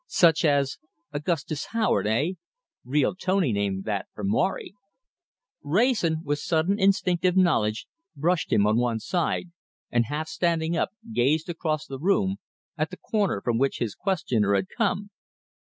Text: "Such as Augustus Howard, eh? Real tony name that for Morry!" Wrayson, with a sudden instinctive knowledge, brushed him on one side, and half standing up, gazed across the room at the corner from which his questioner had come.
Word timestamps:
"Such 0.07 0.43
as 0.43 0.79
Augustus 1.11 1.65
Howard, 1.73 2.07
eh? 2.07 2.31
Real 2.83 3.13
tony 3.13 3.51
name 3.51 3.83
that 3.83 4.07
for 4.15 4.23
Morry!" 4.23 4.73
Wrayson, 5.61 6.23
with 6.23 6.39
a 6.39 6.41
sudden 6.41 6.79
instinctive 6.79 7.37
knowledge, 7.37 7.85
brushed 8.15 8.51
him 8.51 8.65
on 8.65 8.77
one 8.79 8.99
side, 8.99 9.51
and 9.91 10.05
half 10.05 10.27
standing 10.27 10.75
up, 10.75 10.89
gazed 11.13 11.49
across 11.49 11.85
the 11.85 11.99
room 11.99 12.37
at 12.79 12.89
the 12.89 12.97
corner 12.97 13.41
from 13.43 13.59
which 13.59 13.77
his 13.77 13.93
questioner 13.93 14.55
had 14.55 14.69
come. 14.75 15.11